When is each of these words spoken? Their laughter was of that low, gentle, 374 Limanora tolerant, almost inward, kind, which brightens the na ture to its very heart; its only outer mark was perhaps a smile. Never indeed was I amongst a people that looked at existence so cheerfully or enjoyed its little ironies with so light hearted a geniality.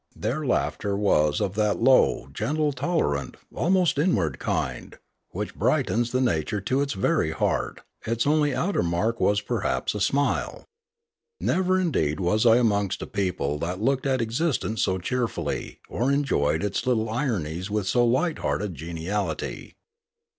Their 0.15 0.43
laughter 0.43 0.97
was 0.97 1.39
of 1.39 1.53
that 1.53 1.77
low, 1.79 2.27
gentle, 2.33 2.71
374 2.71 2.73
Limanora 2.73 2.75
tolerant, 2.75 3.37
almost 3.53 3.99
inward, 3.99 4.39
kind, 4.39 4.95
which 5.29 5.53
brightens 5.53 6.09
the 6.11 6.19
na 6.19 6.39
ture 6.43 6.59
to 6.59 6.81
its 6.81 6.93
very 6.93 7.29
heart; 7.29 7.81
its 8.07 8.25
only 8.25 8.55
outer 8.55 8.81
mark 8.81 9.19
was 9.19 9.41
perhaps 9.41 9.93
a 9.93 10.01
smile. 10.01 10.65
Never 11.39 11.79
indeed 11.79 12.19
was 12.19 12.47
I 12.47 12.57
amongst 12.57 13.03
a 13.03 13.05
people 13.05 13.59
that 13.59 13.79
looked 13.79 14.07
at 14.07 14.21
existence 14.21 14.81
so 14.81 14.97
cheerfully 14.97 15.77
or 15.87 16.11
enjoyed 16.11 16.63
its 16.63 16.87
little 16.87 17.07
ironies 17.07 17.69
with 17.69 17.85
so 17.85 18.03
light 18.03 18.39
hearted 18.39 18.71
a 18.71 18.73
geniality. 18.73 19.75